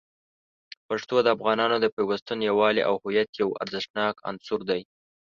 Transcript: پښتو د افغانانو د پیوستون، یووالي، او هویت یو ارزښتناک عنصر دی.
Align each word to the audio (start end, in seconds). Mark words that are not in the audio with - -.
پښتو 0.87 1.15
د 1.23 1.27
افغانانو 1.35 1.77
د 1.79 1.85
پیوستون، 1.95 2.39
یووالي، 2.49 2.81
او 2.89 2.95
هویت 3.03 3.29
یو 3.41 3.49
ارزښتناک 3.63 4.15
عنصر 4.29 4.59
دی. 4.69 4.81